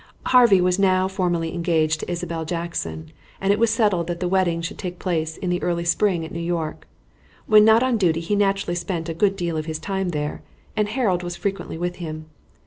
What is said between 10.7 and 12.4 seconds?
and Harold was frequently with him.